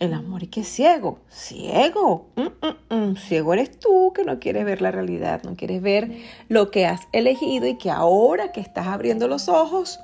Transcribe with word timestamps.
El 0.00 0.12
amor 0.12 0.44
y 0.44 0.46
que 0.46 0.62
ciego, 0.62 1.18
ciego, 1.28 2.28
mm, 2.36 2.42
mm, 2.42 3.10
mm. 3.10 3.16
ciego 3.16 3.52
eres 3.52 3.80
tú 3.80 4.12
que 4.14 4.22
no 4.22 4.38
quieres 4.38 4.64
ver 4.64 4.80
la 4.80 4.92
realidad, 4.92 5.42
no 5.42 5.56
quieres 5.56 5.82
ver 5.82 6.12
lo 6.48 6.70
que 6.70 6.86
has 6.86 7.00
elegido 7.12 7.66
y 7.66 7.78
que 7.78 7.90
ahora 7.90 8.52
que 8.52 8.60
estás 8.60 8.86
abriendo 8.86 9.26
los 9.26 9.48
ojos, 9.48 9.98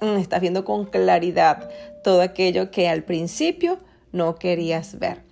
estás 0.00 0.40
viendo 0.42 0.64
con 0.64 0.84
claridad 0.84 1.70
todo 2.04 2.20
aquello 2.20 2.70
que 2.70 2.88
al 2.88 3.04
principio 3.04 3.78
no 4.12 4.36
querías 4.36 4.98
ver. 4.98 5.22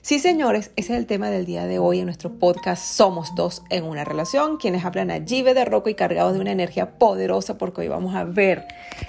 Sí, 0.00 0.18
señores, 0.18 0.70
ese 0.76 0.94
es 0.94 0.98
el 0.98 1.06
tema 1.06 1.28
del 1.28 1.44
día 1.44 1.66
de 1.66 1.78
hoy 1.78 1.98
en 1.98 2.06
nuestro 2.06 2.38
podcast 2.38 2.82
Somos 2.82 3.34
dos 3.34 3.62
en 3.68 3.84
una 3.84 4.04
relación, 4.04 4.56
quienes 4.56 4.86
hablan 4.86 5.10
allí 5.10 5.42
de 5.42 5.64
roco 5.66 5.90
y 5.90 5.94
cargados 5.94 6.32
de 6.32 6.40
una 6.40 6.52
energía 6.52 6.98
poderosa 6.98 7.58
porque 7.58 7.82
hoy 7.82 7.88
vamos 7.88 8.14
a 8.14 8.24
ver 8.24 8.66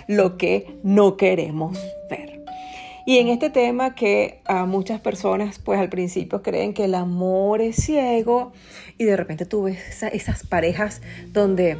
lo 0.07 0.37
que 0.37 0.77
no 0.83 1.15
queremos 1.15 1.77
ver. 2.09 2.38
Y 3.09 3.17
en 3.17 3.29
este 3.29 3.49
tema 3.49 3.95
que 3.95 4.39
a 4.45 4.67
muchas 4.67 5.01
personas 5.01 5.57
pues 5.57 5.79
al 5.79 5.89
principio 5.89 6.43
creen 6.43 6.75
que 6.75 6.85
el 6.85 6.93
amor 6.93 7.59
es 7.59 7.77
ciego 7.77 8.51
y 8.99 9.05
de 9.05 9.17
repente 9.17 9.47
tú 9.47 9.63
ves 9.63 10.03
esas 10.03 10.45
parejas 10.45 11.01
donde 11.29 11.79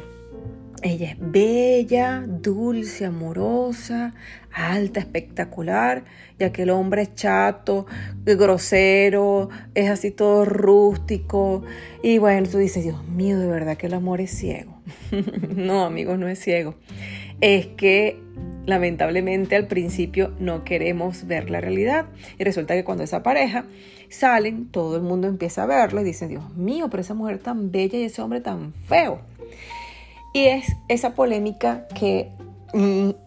ella 0.82 1.12
es 1.12 1.16
bella, 1.20 2.24
dulce, 2.26 3.06
amorosa, 3.06 4.12
alta, 4.52 4.98
espectacular, 4.98 6.02
y 6.36 6.42
aquel 6.42 6.70
hombre 6.70 7.02
es 7.02 7.14
chato, 7.14 7.86
grosero, 8.24 9.50
es 9.76 9.88
así 9.88 10.10
todo 10.10 10.44
rústico. 10.44 11.62
Y 12.02 12.18
bueno, 12.18 12.48
tú 12.48 12.58
dices, 12.58 12.82
Dios 12.82 13.06
mío, 13.06 13.38
de 13.38 13.46
verdad 13.46 13.76
que 13.76 13.86
el 13.86 13.94
amor 13.94 14.20
es 14.20 14.32
ciego. 14.32 14.82
no, 15.54 15.84
amigos, 15.84 16.18
no 16.18 16.26
es 16.26 16.40
ciego. 16.40 16.74
Es 17.40 17.68
que 17.68 18.18
lamentablemente 18.70 19.56
al 19.56 19.66
principio 19.66 20.32
no 20.38 20.64
queremos 20.64 21.26
ver 21.26 21.50
la 21.50 21.60
realidad. 21.60 22.06
Y 22.38 22.44
resulta 22.44 22.74
que 22.74 22.84
cuando 22.84 23.04
esa 23.04 23.22
pareja 23.22 23.66
salen, 24.08 24.68
todo 24.70 24.96
el 24.96 25.02
mundo 25.02 25.28
empieza 25.28 25.64
a 25.64 25.66
verlo 25.66 26.00
y 26.00 26.04
dice, 26.04 26.26
Dios 26.26 26.54
mío, 26.56 26.88
pero 26.90 27.02
esa 27.02 27.14
mujer 27.14 27.38
tan 27.38 27.70
bella 27.70 27.98
y 27.98 28.04
ese 28.04 28.22
hombre 28.22 28.40
tan 28.40 28.72
feo. 28.72 29.20
Y 30.32 30.46
es 30.46 30.76
esa 30.88 31.14
polémica 31.14 31.86
que 31.88 32.30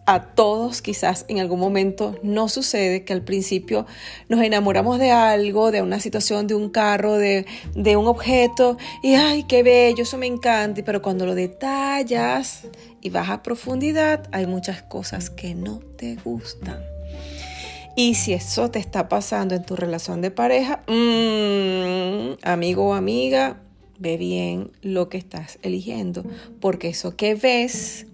a 0.06 0.22
todos 0.34 0.80
quizás 0.80 1.24
en 1.28 1.38
algún 1.38 1.60
momento 1.60 2.18
no 2.22 2.48
sucede 2.48 3.04
que 3.04 3.12
al 3.12 3.22
principio 3.22 3.86
nos 4.28 4.42
enamoramos 4.42 4.98
de 4.98 5.10
algo, 5.10 5.70
de 5.70 5.82
una 5.82 6.00
situación, 6.00 6.46
de 6.46 6.54
un 6.54 6.70
carro, 6.70 7.14
de, 7.14 7.46
de 7.74 7.96
un 7.96 8.06
objeto 8.06 8.78
y 9.02 9.14
ay, 9.14 9.44
qué 9.44 9.62
bello, 9.62 10.02
eso 10.02 10.18
me 10.18 10.26
encanta, 10.26 10.82
pero 10.84 11.02
cuando 11.02 11.26
lo 11.26 11.34
detallas 11.34 12.62
y 13.00 13.10
vas 13.10 13.28
a 13.28 13.42
profundidad 13.42 14.28
hay 14.32 14.46
muchas 14.46 14.82
cosas 14.82 15.30
que 15.30 15.54
no 15.54 15.80
te 15.96 16.16
gustan. 16.16 16.78
Y 17.96 18.14
si 18.14 18.32
eso 18.32 18.70
te 18.70 18.80
está 18.80 19.08
pasando 19.08 19.54
en 19.54 19.64
tu 19.64 19.76
relación 19.76 20.20
de 20.20 20.32
pareja, 20.32 20.82
mm, 20.88 22.38
amigo 22.42 22.88
o 22.88 22.94
amiga, 22.94 23.60
ve 23.98 24.16
bien 24.16 24.72
lo 24.82 25.08
que 25.08 25.16
estás 25.16 25.58
eligiendo, 25.62 26.24
porque 26.60 26.88
eso 26.88 27.14
que 27.16 27.36
ves 27.36 28.06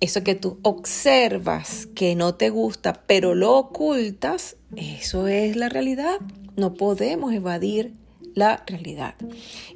eso 0.00 0.24
que 0.24 0.34
tú 0.34 0.58
observas 0.62 1.86
que 1.94 2.14
no 2.14 2.34
te 2.34 2.50
gusta, 2.50 3.02
pero 3.06 3.34
lo 3.34 3.56
ocultas, 3.56 4.56
eso 4.74 5.28
es 5.28 5.56
la 5.56 5.68
realidad. 5.68 6.20
No 6.56 6.74
podemos 6.74 7.32
evadir 7.32 7.94
la 8.34 8.62
realidad. 8.66 9.14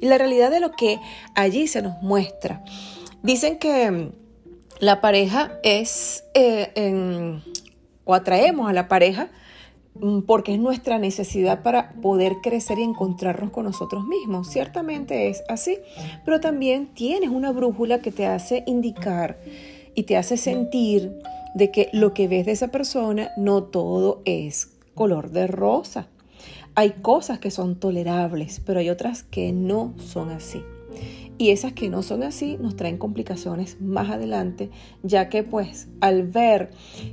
Y 0.01 0.07
la 0.07 0.17
realidad 0.17 0.49
de 0.49 0.59
lo 0.59 0.71
que 0.71 0.99
allí 1.35 1.67
se 1.67 1.81
nos 1.81 2.01
muestra. 2.01 2.63
Dicen 3.21 3.59
que 3.59 3.89
mm, 3.91 4.11
la 4.79 4.99
pareja 4.99 5.59
es, 5.63 6.23
eh, 6.33 7.39
o 8.03 8.13
atraemos 8.13 8.69
a 8.69 8.73
la 8.73 8.87
pareja 8.87 9.29
mm, 9.95 10.21
porque 10.21 10.53
es 10.53 10.59
nuestra 10.59 10.97
necesidad 10.97 11.61
para 11.61 11.93
poder 11.93 12.37
crecer 12.41 12.79
y 12.79 12.83
encontrarnos 12.83 13.51
con 13.51 13.65
nosotros 13.65 14.05
mismos. 14.05 14.49
Ciertamente 14.49 15.29
es 15.29 15.43
así, 15.49 15.77
pero 16.23 16.39
también 16.39 16.87
tienes 16.87 17.29
una 17.29 17.51
brújula 17.51 17.99
que 17.99 18.11
te 18.11 18.25
hace 18.25 18.63
indicar 18.65 19.37
y 19.95 20.03
te 20.03 20.17
hace 20.17 20.37
sentir 20.37 21.17
de 21.55 21.71
que 21.71 21.89
lo 21.93 22.13
que 22.13 22.27
ves 22.27 22.45
de 22.45 22.51
esa 22.51 22.67
persona 22.67 23.31
no 23.37 23.63
todo 23.63 24.21
es 24.25 24.73
color 24.93 25.31
de 25.31 25.47
rosa. 25.47 26.07
Hay 26.75 26.91
cosas 27.01 27.39
que 27.39 27.51
son 27.51 27.79
tolerables, 27.79 28.61
pero 28.65 28.79
hay 28.81 28.89
otras 28.89 29.23
que 29.23 29.53
no 29.53 29.93
son 29.97 30.29
así. 30.29 30.61
Y 31.37 31.49
esas 31.49 31.73
que 31.73 31.89
no 31.89 32.01
son 32.01 32.23
así 32.23 32.57
nos 32.61 32.77
traen 32.77 32.97
complicaciones 32.97 33.81
más 33.81 34.09
adelante, 34.09 34.69
ya 35.03 35.27
que 35.27 35.43
pues 35.43 35.89
al 35.99 36.23
ver 36.23 36.71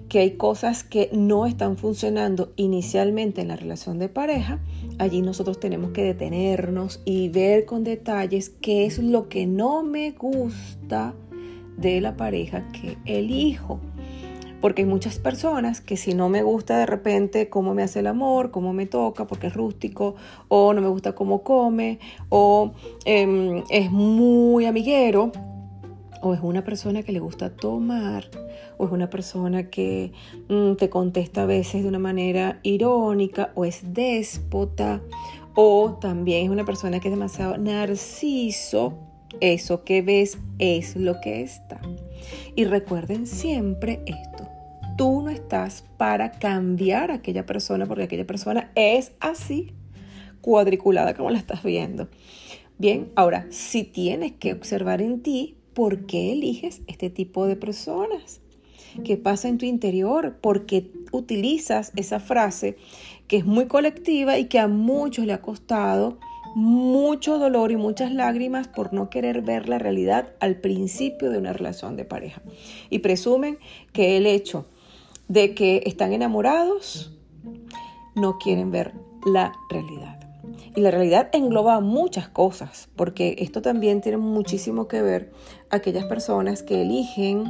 que 0.08 0.20
hay 0.20 0.32
cosas 0.32 0.84
que 0.84 1.10
no 1.12 1.44
están 1.44 1.76
funcionando 1.76 2.52
inicialmente 2.54 3.40
en 3.40 3.48
la 3.48 3.56
relación 3.56 3.98
de 3.98 4.08
pareja, 4.08 4.60
allí 4.98 5.22
nosotros 5.22 5.58
tenemos 5.58 5.90
que 5.90 6.04
detenernos 6.04 7.00
y 7.04 7.30
ver 7.30 7.64
con 7.64 7.82
detalles 7.82 8.50
qué 8.60 8.86
es 8.86 8.98
lo 8.98 9.28
que 9.28 9.46
no 9.46 9.82
me 9.82 10.12
gusta 10.12 11.14
de 11.76 12.00
la 12.00 12.16
pareja 12.16 12.64
que 12.72 12.98
elijo. 13.04 13.80
Porque 14.60 14.82
hay 14.82 14.88
muchas 14.88 15.18
personas 15.18 15.80
que 15.80 15.96
si 15.96 16.14
no 16.14 16.28
me 16.28 16.44
gusta 16.44 16.78
de 16.78 16.86
repente 16.86 17.48
cómo 17.48 17.74
me 17.74 17.82
hace 17.82 17.98
el 17.98 18.06
amor, 18.06 18.52
cómo 18.52 18.72
me 18.72 18.86
toca, 18.86 19.26
porque 19.26 19.48
es 19.48 19.54
rústico, 19.54 20.14
o 20.46 20.72
no 20.72 20.80
me 20.80 20.88
gusta 20.88 21.16
cómo 21.16 21.42
come, 21.42 21.98
o 22.28 22.72
em, 23.04 23.64
es 23.70 23.90
muy 23.90 24.66
amiguero, 24.66 25.32
o 26.22 26.32
es 26.32 26.40
una 26.40 26.62
persona 26.62 27.02
que 27.02 27.10
le 27.10 27.18
gusta 27.18 27.50
tomar, 27.50 28.30
o 28.78 28.86
es 28.86 28.92
una 28.92 29.10
persona 29.10 29.68
que 29.68 30.12
mm, 30.48 30.74
te 30.74 30.88
contesta 30.88 31.42
a 31.42 31.46
veces 31.46 31.82
de 31.82 31.88
una 31.88 31.98
manera 31.98 32.60
irónica, 32.62 33.50
o 33.56 33.64
es 33.64 33.92
déspota, 33.92 35.02
o 35.54 35.98
también 36.00 36.44
es 36.44 36.50
una 36.50 36.64
persona 36.64 37.00
que 37.00 37.08
es 37.08 37.14
demasiado 37.14 37.58
narciso, 37.58 38.94
eso 39.40 39.84
que 39.84 40.02
ves 40.02 40.38
es 40.58 40.96
lo 40.96 41.20
que 41.20 41.42
está. 41.42 41.80
Y 42.54 42.64
recuerden 42.64 43.26
siempre 43.26 44.00
esto. 44.06 44.48
Tú 44.96 45.22
no 45.22 45.30
estás 45.30 45.84
para 45.96 46.32
cambiar 46.32 47.10
a 47.10 47.14
aquella 47.14 47.46
persona 47.46 47.86
porque 47.86 48.04
aquella 48.04 48.26
persona 48.26 48.70
es 48.74 49.12
así, 49.20 49.72
cuadriculada 50.40 51.14
como 51.14 51.30
la 51.30 51.38
estás 51.38 51.62
viendo. 51.62 52.08
Bien, 52.78 53.10
ahora, 53.14 53.46
si 53.50 53.84
tienes 53.84 54.32
que 54.32 54.52
observar 54.52 55.00
en 55.00 55.22
ti 55.22 55.56
por 55.74 56.06
qué 56.06 56.32
eliges 56.32 56.82
este 56.86 57.10
tipo 57.10 57.46
de 57.46 57.56
personas. 57.56 58.40
¿Qué 59.04 59.16
pasa 59.16 59.48
en 59.48 59.56
tu 59.56 59.64
interior? 59.64 60.36
¿Por 60.40 60.66
qué 60.66 60.90
utilizas 61.12 61.92
esa 61.96 62.20
frase 62.20 62.76
que 63.26 63.38
es 63.38 63.46
muy 63.46 63.66
colectiva 63.66 64.38
y 64.38 64.46
que 64.46 64.58
a 64.58 64.68
muchos 64.68 65.24
le 65.24 65.32
ha 65.32 65.40
costado 65.40 66.18
mucho 66.54 67.38
dolor 67.38 67.72
y 67.72 67.76
muchas 67.76 68.12
lágrimas 68.12 68.68
por 68.68 68.92
no 68.92 69.10
querer 69.10 69.42
ver 69.42 69.68
la 69.68 69.78
realidad 69.78 70.28
al 70.40 70.56
principio 70.56 71.30
de 71.30 71.38
una 71.38 71.52
relación 71.52 71.96
de 71.96 72.04
pareja. 72.04 72.42
Y 72.90 73.00
presumen 73.00 73.58
que 73.92 74.16
el 74.16 74.26
hecho 74.26 74.66
de 75.28 75.54
que 75.54 75.82
están 75.86 76.12
enamorados 76.12 77.12
no 78.14 78.38
quieren 78.38 78.70
ver 78.70 78.92
la 79.24 79.52
realidad. 79.70 80.18
Y 80.74 80.80
la 80.80 80.90
realidad 80.90 81.28
engloba 81.32 81.80
muchas 81.80 82.28
cosas, 82.28 82.88
porque 82.96 83.36
esto 83.38 83.62
también 83.62 84.00
tiene 84.00 84.18
muchísimo 84.18 84.88
que 84.88 85.02
ver 85.02 85.32
aquellas 85.70 86.04
personas 86.06 86.62
que 86.62 86.82
eligen 86.82 87.44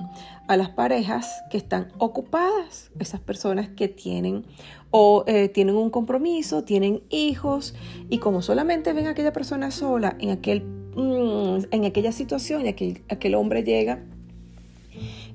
a 0.48 0.56
las 0.56 0.70
parejas 0.70 1.42
que 1.50 1.56
están 1.56 1.88
ocupadas, 1.98 2.90
esas 2.98 3.20
personas 3.20 3.68
que 3.68 3.88
tienen 3.88 4.44
o 4.92 5.24
eh, 5.26 5.48
tienen 5.48 5.74
un 5.74 5.90
compromiso, 5.90 6.64
tienen 6.64 7.02
hijos 7.08 7.74
y 8.10 8.18
como 8.18 8.42
solamente 8.42 8.92
ven 8.92 9.06
a 9.06 9.10
aquella 9.10 9.32
persona 9.32 9.70
sola 9.70 10.16
en, 10.20 10.30
aquel, 10.30 10.62
mm, 10.62 11.64
en 11.70 11.84
aquella 11.86 12.12
situación 12.12 12.66
y 12.66 12.68
aquel, 12.68 13.02
aquel 13.08 13.34
hombre 13.34 13.64
llega 13.64 14.04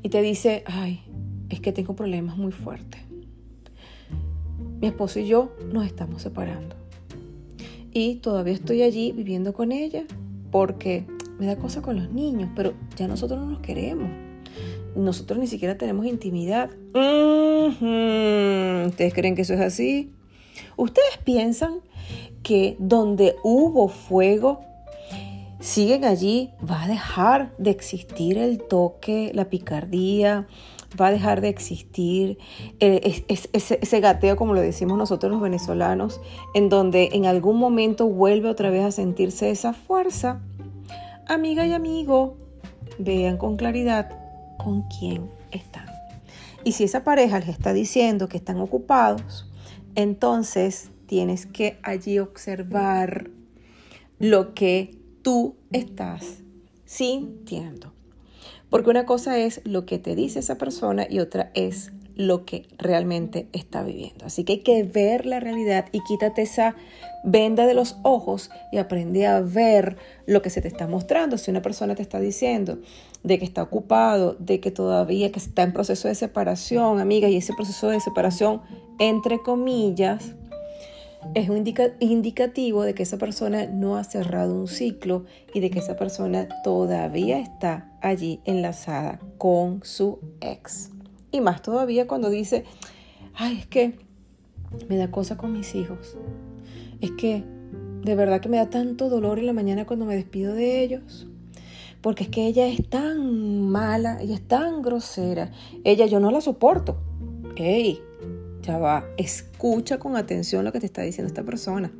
y 0.03 0.09
te 0.09 0.22
dice, 0.22 0.63
ay, 0.68 1.01
es 1.50 1.59
que 1.59 1.71
tengo 1.71 1.95
problemas 1.95 2.38
muy 2.38 2.51
fuertes. 2.51 3.01
Mi 4.80 4.88
esposo 4.88 5.19
y 5.19 5.27
yo 5.27 5.56
nos 5.74 5.88
estamos 5.88 6.21
separando 6.21 6.75
y 7.92 8.18
todavía 8.18 8.53
estoy 8.53 8.83
allí 8.83 9.12
viviendo 9.12 9.53
con 9.53 9.71
ella 9.71 10.06
porque 10.51 11.07
me 11.39 11.48
da 11.48 11.56
cosa 11.56 11.81
con 11.81 11.95
los 11.95 12.12
niños, 12.12 12.51
pero 12.56 12.74
ya 12.95 13.07
nosotros 13.07 13.39
no 13.39 13.48
nos 13.48 13.60
queremos 13.62 14.26
nosotros 14.95 15.39
ni 15.39 15.48
siquiera 15.48 15.78
tenemos 15.78 16.06
intimidad. 16.06 16.69
¿Ustedes 18.88 19.13
creen 19.13 19.36
que 19.36 19.42
eso 19.42 19.54
es 19.54 19.62
así? 19.62 20.13
¿Ustedes 20.75 21.18
piensan 21.24 21.81
que 22.44 22.75
donde 22.80 23.36
hubo 23.44 23.88
fuego, 23.88 24.62
siguen 25.60 26.06
allí? 26.06 26.51
¿Va 26.69 26.84
a 26.84 26.88
dejar 26.88 27.51
de 27.57 27.72
existir 27.72 28.38
el 28.38 28.62
toque, 28.62 29.31
la 29.34 29.50
picardía? 29.50 30.48
¿Va 31.00 31.07
a 31.07 31.12
dejar 31.12 31.42
de 31.42 31.50
existir 31.50 32.38
eh, 32.80 33.24
ese 33.28 34.00
gateo, 34.00 34.38
como 34.38 34.54
lo 34.54 34.62
decimos 34.62 34.98
nosotros 34.98 35.31
los 35.31 35.42
venezolanos, 35.42 36.22
en 36.54 36.69
donde 36.69 37.10
en 37.12 37.25
algún 37.25 37.57
momento 37.57 38.07
vuelve 38.07 38.50
otra 38.50 38.69
vez 38.69 38.86
a 38.86 38.92
sentirse 38.92 39.50
esa 39.50 39.74
fuerza? 39.74 40.42
Amiga 41.28 41.68
y 41.68 41.74
amigo, 41.74 42.38
vean 43.00 43.38
con 43.38 43.57
claridad 43.57 44.26
con 44.57 44.83
quién 44.89 45.30
están. 45.51 45.88
Y 46.63 46.74
si 46.74 46.83
esa 46.83 47.04
pareja 47.04 47.39
les 47.39 47.50
está 47.50 47.74
diciendo 47.74 48.27
que 48.27 48.38
están 48.38 48.59
ocupados, 48.59 49.50
entonces 49.95 50.89
tienes 51.06 51.45
que 51.45 51.80
allí 51.83 52.19
observar 52.19 53.30
lo 54.19 54.54
que 54.54 54.98
tú 55.21 55.56
estás 55.71 56.44
sintiendo. 56.86 57.94
Porque 58.69 58.89
una 58.89 59.06
cosa 59.06 59.38
es 59.38 59.62
lo 59.63 59.86
que 59.86 59.98
te 59.98 60.15
dice 60.15 60.39
esa 60.39 60.57
persona 60.57 61.07
y 61.10 61.19
otra 61.19 61.51
es 61.53 61.92
lo 62.17 62.45
que 62.45 62.65
realmente 62.77 63.47
está 63.53 63.83
viviendo. 63.83 64.25
Así 64.25 64.43
que 64.43 64.53
hay 64.53 64.59
que 64.59 64.83
ver 64.83 65.25
la 65.25 65.39
realidad 65.39 65.85
y 65.91 66.01
quítate 66.03 66.41
esa 66.41 66.75
venda 67.23 67.67
de 67.67 67.73
los 67.73 67.97
ojos 68.03 68.49
y 68.71 68.77
aprende 68.77 69.27
a 69.27 69.39
ver 69.39 69.97
lo 70.25 70.41
que 70.41 70.49
se 70.49 70.61
te 70.61 70.67
está 70.67 70.87
mostrando. 70.87 71.37
Si 71.37 71.51
una 71.51 71.61
persona 71.61 71.95
te 71.95 72.01
está 72.01 72.19
diciendo 72.19 72.79
de 73.23 73.37
que 73.37 73.45
está 73.45 73.61
ocupado, 73.63 74.35
de 74.39 74.59
que 74.59 74.71
todavía 74.71 75.31
que 75.31 75.39
está 75.39 75.63
en 75.63 75.73
proceso 75.73 76.07
de 76.07 76.15
separación, 76.15 76.99
amiga, 76.99 77.29
y 77.29 77.37
ese 77.37 77.53
proceso 77.53 77.89
de 77.89 77.99
separación, 77.99 78.61
entre 78.99 79.39
comillas, 79.39 80.33
es 81.35 81.49
un 81.49 81.63
indicativo 81.99 82.83
de 82.83 82.93
que 82.93 83.03
esa 83.03 83.17
persona 83.17 83.67
no 83.67 83.97
ha 83.97 84.03
cerrado 84.03 84.55
un 84.55 84.67
ciclo 84.67 85.25
y 85.53 85.59
de 85.59 85.69
que 85.69 85.79
esa 85.79 85.97
persona 85.97 86.47
todavía 86.63 87.39
está 87.39 87.91
allí 88.01 88.39
enlazada 88.45 89.19
con 89.37 89.81
su 89.83 90.19
ex. 90.41 90.91
Y 91.31 91.41
más 91.41 91.62
todavía 91.62 92.07
cuando 92.07 92.29
dice, 92.29 92.65
ay, 93.35 93.57
es 93.59 93.68
que 93.68 94.00
me 94.89 94.97
da 94.97 95.12
cosa 95.12 95.38
con 95.38 95.53
mis 95.53 95.75
hijos. 95.75 96.18
Es 97.01 97.12
que 97.12 97.44
de 98.03 98.15
verdad 98.15 98.41
que 98.41 98.50
me 98.50 98.57
da 98.57 98.69
tanto 98.69 99.09
dolor 99.09 99.39
en 99.39 99.45
la 99.45 99.53
mañana 99.53 99.85
cuando 99.85 100.06
me 100.06 100.15
despido 100.15 100.53
de 100.53 100.81
ellos. 100.81 101.27
Porque 102.01 102.24
es 102.24 102.29
que 102.29 102.47
ella 102.47 102.68
es 102.68 102.88
tan 102.89 103.62
mala, 103.69 104.21
ella 104.21 104.35
es 104.35 104.47
tan 104.47 104.81
grosera. 104.81 105.51
Ella 105.83 106.06
yo 106.06 106.19
no 106.19 106.31
la 106.31 106.41
soporto. 106.41 106.97
Ey, 107.56 108.00
ya 108.62 108.77
va, 108.77 109.06
escucha 109.18 109.97
con 109.97 110.15
atención 110.15 110.63
lo 110.63 110.71
que 110.71 110.79
te 110.79 110.85
está 110.85 111.01
diciendo 111.01 111.27
esta 111.27 111.44
persona. 111.44 111.91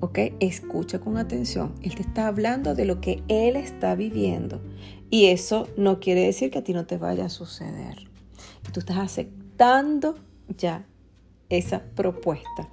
¿Ok? 0.00 0.18
Escucha 0.40 0.98
con 0.98 1.16
atención. 1.18 1.74
Él 1.82 1.94
te 1.94 2.02
está 2.02 2.26
hablando 2.26 2.74
de 2.74 2.84
lo 2.84 3.00
que 3.00 3.22
él 3.28 3.56
está 3.56 3.94
viviendo. 3.94 4.60
Y 5.08 5.26
eso 5.26 5.68
no 5.76 6.00
quiere 6.00 6.26
decir 6.26 6.50
que 6.50 6.58
a 6.58 6.64
ti 6.64 6.72
no 6.72 6.86
te 6.86 6.98
vaya 6.98 7.26
a 7.26 7.30
suceder. 7.30 8.09
Tú 8.72 8.80
estás 8.80 8.98
aceptando 8.98 10.16
ya 10.56 10.86
esa 11.48 11.82
propuesta. 11.94 12.68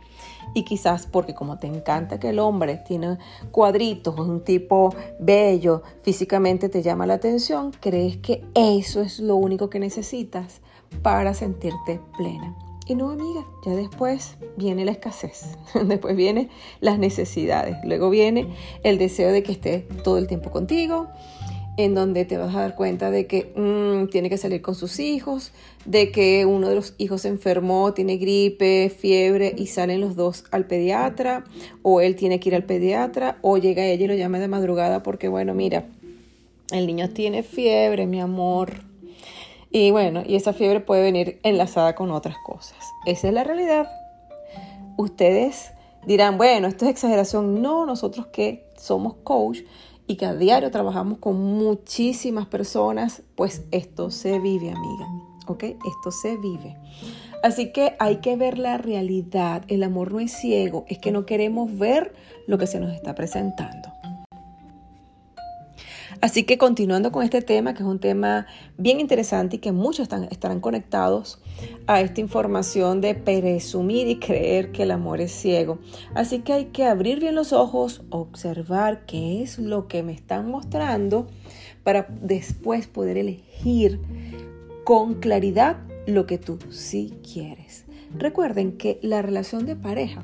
Y 0.53 0.63
quizás 0.63 1.07
porque 1.07 1.33
como 1.33 1.57
te 1.57 1.67
encanta 1.67 2.19
que 2.19 2.29
el 2.29 2.39
hombre 2.39 2.77
tiene 2.87 3.17
cuadritos, 3.51 4.15
es 4.15 4.21
un 4.21 4.43
tipo 4.43 4.93
bello, 5.19 5.83
físicamente 6.03 6.69
te 6.69 6.81
llama 6.81 7.05
la 7.05 7.15
atención, 7.15 7.71
crees 7.79 8.17
que 8.17 8.45
eso 8.55 9.01
es 9.01 9.19
lo 9.19 9.35
único 9.35 9.69
que 9.69 9.79
necesitas 9.79 10.61
para 11.01 11.33
sentirte 11.33 11.99
plena. 12.17 12.55
Y 12.87 12.95
no, 12.95 13.09
amiga, 13.09 13.45
ya 13.65 13.75
después 13.75 14.37
viene 14.55 14.85
la 14.85 14.91
escasez, 14.91 15.57
después 15.85 16.15
vienen 16.15 16.49
las 16.79 16.97
necesidades, 16.97 17.75
luego 17.83 18.09
viene 18.09 18.55
el 18.83 18.97
deseo 18.97 19.33
de 19.33 19.43
que 19.43 19.51
esté 19.51 19.79
todo 20.03 20.17
el 20.17 20.27
tiempo 20.27 20.51
contigo, 20.51 21.07
en 21.77 21.93
donde 21.93 22.25
te 22.25 22.37
vas 22.37 22.55
a 22.55 22.61
dar 22.61 22.75
cuenta 22.75 23.11
de 23.11 23.27
que 23.27 23.53
mm, 23.55 24.09
tiene 24.09 24.29
que 24.29 24.37
salir 24.37 24.61
con 24.61 24.75
sus 24.75 24.99
hijos, 24.99 25.51
de 25.85 26.11
que 26.11 26.45
uno 26.45 26.69
de 26.69 26.75
los 26.75 26.95
hijos 26.97 27.21
se 27.21 27.27
enfermó, 27.29 27.93
tiene 27.93 28.17
gripe, 28.17 28.89
fiebre 28.89 29.53
y 29.55 29.67
salen 29.67 30.01
los 30.01 30.15
dos 30.15 30.45
al 30.51 30.65
pediatra, 30.65 31.45
o 31.83 32.01
él 32.01 32.15
tiene 32.15 32.39
que 32.39 32.49
ir 32.49 32.55
al 32.55 32.63
pediatra, 32.63 33.37
o 33.41 33.57
llega 33.57 33.85
ella 33.85 34.05
y 34.05 34.07
lo 34.07 34.15
llama 34.15 34.39
de 34.39 34.47
madrugada 34.47 35.03
porque, 35.03 35.27
bueno, 35.27 35.53
mira, 35.53 35.85
el 36.71 36.87
niño 36.87 37.09
tiene 37.11 37.43
fiebre, 37.43 38.07
mi 38.07 38.19
amor, 38.19 38.87
y 39.69 39.91
bueno, 39.91 40.23
y 40.25 40.35
esa 40.35 40.53
fiebre 40.53 40.79
puede 40.79 41.03
venir 41.03 41.39
enlazada 41.43 41.93
con 41.93 42.11
otras 42.11 42.37
cosas. 42.43 42.77
Esa 43.05 43.27
es 43.27 43.33
la 43.33 43.43
realidad. 43.43 43.87
Ustedes 44.97 45.71
dirán, 46.05 46.37
bueno, 46.37 46.67
esto 46.67 46.85
es 46.85 46.91
exageración. 46.91 47.61
No, 47.61 47.85
nosotros 47.85 48.27
que 48.27 48.65
somos 48.77 49.15
coach 49.23 49.59
y 50.07 50.15
que 50.15 50.25
a 50.25 50.33
diario 50.33 50.71
trabajamos 50.71 51.19
con 51.19 51.35
muchísimas 51.35 52.47
personas, 52.47 53.23
pues 53.35 53.63
esto 53.71 54.09
se 54.09 54.39
vive, 54.39 54.71
amiga. 54.71 55.05
¿Ok? 55.47 55.63
Esto 55.63 56.11
se 56.11 56.37
vive. 56.37 56.77
Así 57.43 57.71
que 57.71 57.95
hay 57.99 58.17
que 58.17 58.35
ver 58.35 58.57
la 58.57 58.77
realidad. 58.77 59.63
El 59.67 59.83
amor 59.83 60.11
no 60.11 60.19
es 60.19 60.31
ciego, 60.31 60.85
es 60.87 60.97
que 60.97 61.11
no 61.11 61.25
queremos 61.25 61.77
ver 61.77 62.13
lo 62.47 62.57
que 62.57 62.67
se 62.67 62.79
nos 62.79 62.93
está 62.93 63.15
presentando. 63.15 63.96
Así 66.21 66.43
que 66.43 66.57
continuando 66.57 67.11
con 67.11 67.23
este 67.23 67.41
tema, 67.41 67.73
que 67.73 67.83
es 67.83 67.89
un 67.89 67.99
tema 67.99 68.47
bien 68.77 68.99
interesante 68.99 69.57
y 69.57 69.59
que 69.59 69.71
muchos 69.71 70.03
están, 70.03 70.25
estarán 70.25 70.59
conectados 70.59 71.39
a 71.85 72.01
esta 72.01 72.21
información 72.21 73.01
de 73.01 73.15
presumir 73.15 74.07
y 74.07 74.19
creer 74.19 74.71
que 74.71 74.83
el 74.83 74.91
amor 74.91 75.21
es 75.21 75.31
ciego. 75.31 75.79
Así 76.15 76.39
que 76.39 76.53
hay 76.53 76.65
que 76.65 76.85
abrir 76.85 77.19
bien 77.19 77.35
los 77.35 77.53
ojos, 77.53 78.03
observar 78.09 79.05
qué 79.05 79.41
es 79.43 79.59
lo 79.59 79.87
que 79.87 80.03
me 80.03 80.13
están 80.13 80.49
mostrando 80.49 81.27
para 81.83 82.07
después 82.21 82.87
poder 82.87 83.17
elegir 83.17 83.99
con 84.83 85.15
claridad 85.15 85.77
lo 86.05 86.25
que 86.25 86.37
tú 86.37 86.59
sí 86.69 87.13
quieres. 87.21 87.85
Recuerden 88.17 88.77
que 88.77 88.99
la 89.01 89.21
relación 89.21 89.65
de 89.65 89.75
pareja 89.75 90.23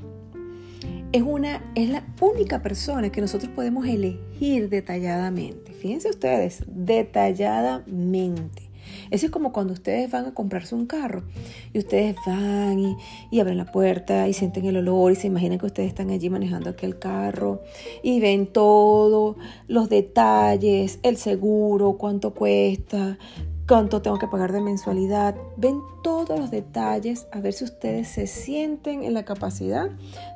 es, 1.14 1.22
una, 1.22 1.62
es 1.76 1.90
la 1.90 2.04
única 2.20 2.62
persona 2.62 3.12
que 3.12 3.22
nosotros 3.22 3.52
podemos 3.56 3.86
elegir 3.88 4.68
detalladamente. 4.70 5.72
Fíjense 5.72 6.10
ustedes, 6.10 6.64
detalladamente. 6.68 8.64
Eso 9.12 9.28
es 9.28 9.32
como 9.32 9.54
cuando 9.54 9.74
ustedes 9.74 10.12
van 10.12 10.26
a 10.26 10.34
comprarse 10.34 10.76
un 10.76 10.88
carro 10.88 11.24
y 11.72 11.80
ustedes 11.80 12.16
van 12.26 12.98
y, 13.32 13.40
abren 13.40 13.58
la 13.58 13.72
puerta 13.72 14.28
y 14.28 14.34
sienten 14.34 14.66
el 14.66 14.78
olor 14.78 15.12
y 15.12 15.16
se 15.16 15.28
imaginan 15.28 15.60
que 15.60 15.68
ustedes 15.68 15.90
están 15.90 16.10
allí 16.10 16.30
manejando 16.30 16.72
aquel 16.72 16.98
carro 17.00 17.62
y 18.02 18.20
ven 18.20 18.48
todos 18.48 19.38
los 19.68 19.90
detalles, 19.90 21.00
el 21.04 21.18
seguro, 21.18 21.94
cuánto 21.98 22.34
cuesta, 22.34 23.20
cuánto 23.68 24.02
tengo 24.02 24.20
que 24.20 24.28
pagar 24.28 24.52
de 24.52 24.62
mensualidad. 24.62 25.36
Ven 25.58 25.82
todos 26.04 26.40
los 26.40 26.52
detalles 26.52 27.28
a 27.32 27.40
ver 27.40 27.54
si 27.54 27.64
ustedes 27.64 28.08
se 28.08 28.28
sienten 28.28 29.04
en 29.04 29.14
la 29.14 29.26
capacidad 29.26 29.90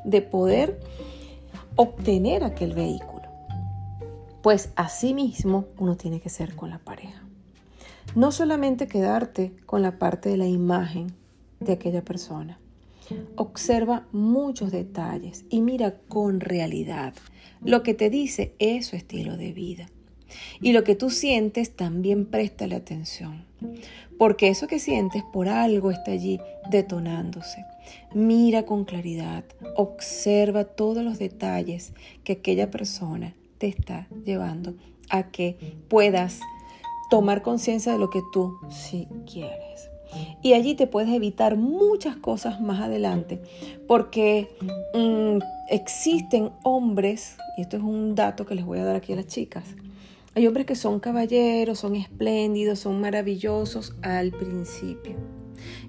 de 0.06 0.22
poder 0.22 0.80
obtener 1.76 2.44
aquel 2.44 2.74
vehículo. 2.74 3.24
Pues 4.42 4.70
así 4.76 5.14
mismo 5.14 5.66
uno 5.78 5.98
tiene 5.98 6.20
que 6.20 6.30
ser 6.30 6.56
con 6.56 6.70
la 6.70 6.80
pareja. 6.80 7.22
No 8.16 8.32
solamente 8.32 8.88
quedarte 8.88 9.54
con 9.66 9.82
la 9.82 10.00
parte 10.00 10.30
de 10.30 10.38
la 10.38 10.48
imagen 10.48 11.14
de 11.60 11.74
aquella 11.74 12.04
persona. 12.04 12.60
Observa 13.36 14.08
muchos 14.12 14.72
detalles 14.72 15.46
y 15.50 15.62
mira 15.62 16.00
con 16.08 16.40
realidad 16.40 17.14
lo 17.64 17.82
que 17.82 17.94
te 17.94 18.10
dice 18.10 18.54
es 18.60 18.88
su 18.88 18.96
estilo 18.96 19.38
de 19.38 19.52
vida. 19.52 19.88
Y 20.62 20.74
lo 20.74 20.84
que 20.84 20.96
tú 20.96 21.10
sientes 21.10 21.76
también 21.76 22.26
préstale 22.26 22.76
atención, 22.76 23.46
porque 24.18 24.50
eso 24.50 24.68
que 24.68 24.80
sientes 24.80 25.24
por 25.24 25.50
algo 25.50 25.92
está 25.92 26.12
allí 26.12 26.40
detonándose. 26.70 27.66
Mira 28.14 28.64
con 28.64 28.86
claridad, 28.86 29.44
observa 29.76 30.66
todos 30.66 31.04
los 31.04 31.20
detalles 31.20 31.94
que 32.24 32.34
aquella 32.34 32.70
persona 32.70 33.34
te 33.58 33.68
está 33.68 34.08
llevando 34.26 34.76
a 35.10 35.24
que 35.32 35.58
puedas 35.88 36.40
tomar 37.10 37.42
conciencia 37.42 37.94
de 37.94 38.00
lo 38.00 38.10
que 38.10 38.22
tú 38.34 38.58
sí 38.70 39.08
quieres. 39.32 39.90
Y 40.42 40.54
allí 40.54 40.76
te 40.76 40.88
puedes 40.88 41.10
evitar 41.12 41.58
muchas 41.58 42.16
cosas 42.16 42.62
más 42.62 42.82
adelante, 42.82 43.42
porque 43.88 44.50
mm, 44.94 45.40
existen 45.70 46.52
hombres, 46.64 47.36
y 47.58 47.62
esto 47.62 47.78
es 47.78 47.84
un 47.84 48.16
dato 48.16 48.46
que 48.46 48.56
les 48.56 48.66
voy 48.66 48.80
a 48.80 48.86
dar 48.86 48.96
aquí 48.96 49.14
a 49.14 49.18
las 49.18 49.28
chicas, 49.28 49.66
hay 50.38 50.46
hombres 50.46 50.68
que 50.68 50.76
son 50.76 51.00
caballeros, 51.00 51.80
son 51.80 51.96
espléndidos, 51.96 52.78
son 52.78 53.02
maravillosos 53.02 53.96
al 54.04 54.30
principio. 54.30 55.16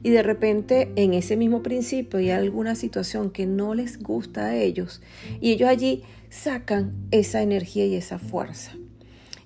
Y 0.03 0.09
de 0.09 0.23
repente 0.23 0.91
en 0.97 1.13
ese 1.13 1.37
mismo 1.37 1.63
principio 1.63 2.19
hay 2.19 2.31
alguna 2.31 2.75
situación 2.75 3.29
que 3.29 3.45
no 3.45 3.75
les 3.75 4.03
gusta 4.03 4.47
a 4.47 4.57
ellos 4.57 5.03
y 5.43 5.53
ellos 5.53 5.69
allí 5.69 6.03
sacan 6.31 6.95
esa 7.11 7.43
energía 7.43 7.85
y 7.85 7.95
esa 7.95 8.19
fuerza. 8.19 8.73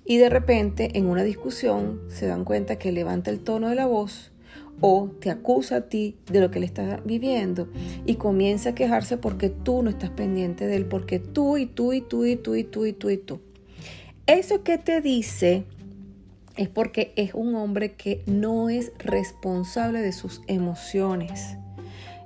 Y 0.05 0.19
de 0.19 0.29
repente 0.29 0.97
en 0.97 1.07
una 1.07 1.23
discusión 1.23 1.99
se 2.07 2.27
dan 2.27 2.45
cuenta 2.45 2.79
que 2.79 2.93
levanta 2.93 3.29
el 3.29 3.41
tono 3.41 3.67
de 3.67 3.75
la 3.75 3.87
voz 3.87 4.31
o 4.79 5.11
te 5.19 5.29
acusa 5.29 5.75
a 5.75 5.81
ti 5.89 6.15
de 6.31 6.39
lo 6.39 6.49
que 6.49 6.61
le 6.61 6.65
está 6.65 7.01
viviendo 7.03 7.67
y 8.05 8.15
comienza 8.15 8.69
a 8.69 8.75
quejarse 8.75 9.17
porque 9.17 9.49
tú 9.49 9.83
no 9.83 9.89
estás 9.89 10.11
pendiente 10.11 10.65
de 10.65 10.77
él, 10.77 10.85
porque 10.85 11.19
tú 11.19 11.57
y 11.57 11.65
tú 11.65 11.91
y 11.91 11.99
tú 11.99 12.23
y 12.23 12.37
tú 12.37 12.55
y 12.55 12.63
tú 12.63 12.85
y 12.85 12.93
tú 12.93 13.09
y 13.09 13.17
tú. 13.17 13.41
Eso 14.25 14.63
que 14.63 14.77
te 14.77 15.01
dice 15.01 15.65
es 16.55 16.69
porque 16.69 17.11
es 17.17 17.33
un 17.33 17.55
hombre 17.55 17.93
que 17.93 18.23
no 18.25 18.69
es 18.69 18.93
responsable 18.99 20.01
de 20.01 20.13
sus 20.13 20.41
emociones. 20.47 21.57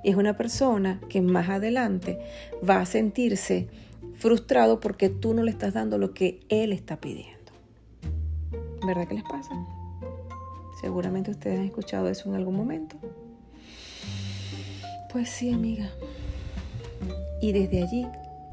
Es 0.04 0.14
una 0.14 0.36
persona 0.36 1.00
que 1.08 1.22
más 1.22 1.48
adelante 1.48 2.20
va 2.68 2.80
a 2.80 2.86
sentirse 2.86 3.68
frustrado 4.14 4.78
porque 4.78 5.08
tú 5.08 5.34
no 5.34 5.42
le 5.42 5.50
estás 5.50 5.74
dando 5.74 5.98
lo 5.98 6.14
que 6.14 6.38
él 6.48 6.72
está 6.72 7.00
pidiendo. 7.00 7.36
¿Verdad 8.86 9.08
que 9.08 9.14
les 9.14 9.24
pasa? 9.24 9.50
Seguramente 10.80 11.32
ustedes 11.32 11.58
han 11.58 11.64
escuchado 11.64 12.08
eso 12.08 12.28
en 12.28 12.36
algún 12.36 12.54
momento. 12.54 12.96
Pues 15.10 15.30
sí, 15.30 15.52
amiga. 15.52 15.90
Y 17.40 17.50
desde 17.52 17.82
allí, 17.82 18.06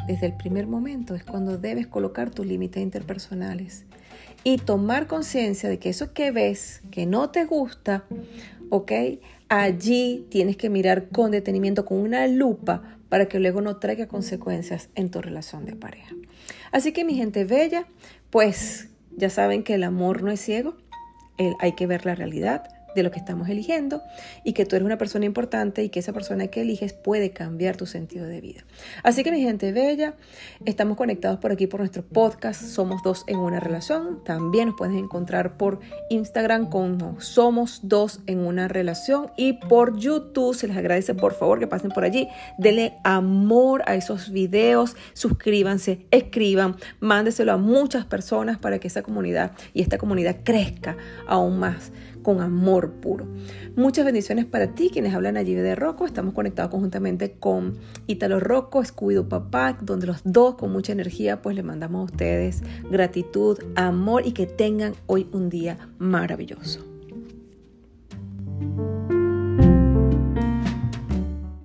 desde 0.07 0.27
el 0.27 0.33
primer 0.33 0.67
momento, 0.67 1.15
es 1.15 1.23
cuando 1.23 1.57
debes 1.57 1.87
colocar 1.87 2.29
tus 2.29 2.45
límites 2.45 2.81
interpersonales 2.81 3.85
y 4.43 4.57
tomar 4.57 5.07
conciencia 5.07 5.69
de 5.69 5.79
que 5.79 5.89
eso 5.89 6.13
que 6.13 6.31
ves, 6.31 6.81
que 6.91 7.05
no 7.05 7.29
te 7.31 7.45
gusta, 7.45 8.03
¿ok? 8.69 8.91
Allí 9.49 10.25
tienes 10.29 10.57
que 10.57 10.69
mirar 10.69 11.09
con 11.09 11.31
detenimiento, 11.31 11.85
con 11.85 11.97
una 11.97 12.27
lupa, 12.27 12.99
para 13.09 13.27
que 13.27 13.39
luego 13.39 13.61
no 13.61 13.77
traiga 13.77 14.07
consecuencias 14.07 14.89
en 14.95 15.09
tu 15.09 15.21
relación 15.21 15.65
de 15.65 15.75
pareja. 15.75 16.13
Así 16.71 16.91
que 16.91 17.05
mi 17.05 17.15
gente 17.15 17.45
bella, 17.45 17.87
pues 18.29 18.89
ya 19.15 19.29
saben 19.29 19.63
que 19.63 19.75
el 19.75 19.83
amor 19.83 20.23
no 20.23 20.31
es 20.31 20.41
ciego, 20.41 20.75
hay 21.59 21.73
que 21.73 21.87
ver 21.87 22.05
la 22.05 22.15
realidad, 22.15 22.69
de 22.95 23.03
lo 23.03 23.11
que 23.11 23.19
estamos 23.19 23.49
eligiendo 23.49 24.01
y 24.43 24.53
que 24.53 24.65
tú 24.65 24.75
eres 24.75 24.85
una 24.85 24.97
persona 24.97 25.25
importante 25.25 25.83
y 25.83 25.89
que 25.89 25.99
esa 25.99 26.13
persona 26.13 26.47
que 26.47 26.61
eliges 26.61 26.93
puede 26.93 27.31
cambiar 27.31 27.75
tu 27.75 27.85
sentido 27.85 28.25
de 28.25 28.41
vida. 28.41 28.65
Así 29.03 29.23
que 29.23 29.31
mi 29.31 29.41
gente 29.41 29.71
bella, 29.71 30.15
estamos 30.65 30.97
conectados 30.97 31.39
por 31.39 31.51
aquí 31.51 31.67
por 31.67 31.81
nuestro 31.81 32.03
podcast 32.03 32.61
Somos 32.63 33.03
dos 33.03 33.23
en 33.27 33.37
una 33.37 33.59
relación. 33.59 34.23
También 34.23 34.67
nos 34.69 34.77
puedes 34.77 34.95
encontrar 34.95 35.57
por 35.57 35.79
Instagram 36.09 36.69
con 36.69 37.21
Somos 37.21 37.81
dos 37.83 38.21
en 38.27 38.39
una 38.39 38.67
relación 38.67 39.31
y 39.37 39.53
por 39.53 39.97
YouTube. 39.97 40.55
Se 40.55 40.67
les 40.67 40.77
agradece 40.77 41.13
por 41.13 41.33
favor 41.33 41.59
que 41.59 41.67
pasen 41.67 41.91
por 41.91 42.03
allí. 42.03 42.27
Denle 42.57 42.93
amor 43.03 43.83
a 43.85 43.95
esos 43.95 44.31
videos, 44.31 44.95
suscríbanse, 45.13 46.05
escriban, 46.11 46.77
mándeselo 46.99 47.51
a 47.51 47.57
muchas 47.57 48.05
personas 48.05 48.57
para 48.57 48.79
que 48.79 48.87
esa 48.87 49.03
comunidad 49.03 49.51
y 49.73 49.81
esta 49.81 49.97
comunidad 49.97 50.37
crezca 50.43 50.95
aún 51.27 51.59
más 51.59 51.91
con 52.25 52.41
amor 52.41 52.93
puro. 52.93 53.27
Muchas 53.75 54.03
bendiciones 54.03 54.45
para 54.45 54.73
ti, 54.73 54.89
quienes 54.91 55.13
hablan 55.13 55.37
allí 55.37 55.53
de 55.53 55.75
Rocco. 55.75 56.07
Estamos 56.07 56.33
conectados 56.33 56.71
conjuntamente 56.71 57.33
con 57.33 57.77
Italo 58.07 58.39
Rocco, 58.39 58.81
Escudo 58.81 59.29
Papá, 59.29 59.77
donde 59.79 60.07
los 60.07 60.21
dos 60.23 60.55
con 60.55 60.71
mucha 60.71 60.91
energía 60.91 61.43
pues 61.43 61.55
le 61.55 61.61
mandamos 61.61 62.01
a 62.01 62.05
ustedes 62.05 62.63
gratitud, 62.89 63.59
amor 63.75 64.25
y 64.25 64.31
que 64.31 64.47
tengan 64.47 64.95
hoy 65.05 65.29
un 65.33 65.51
día 65.51 65.77
maravilloso. 65.99 66.83